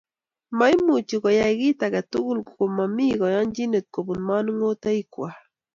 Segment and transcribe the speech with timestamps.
[0.57, 5.35] Moimuchi koyai kit age tugul komomi koyonchinet kobun manongotoikwai